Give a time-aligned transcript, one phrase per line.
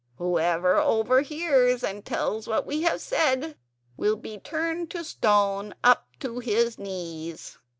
[0.17, 3.55] whoever overhears and tells what we have said
[3.97, 7.59] will be turned to stone up to his knees."